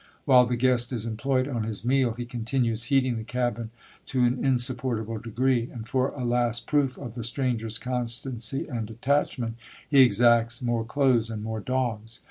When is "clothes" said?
10.83-11.29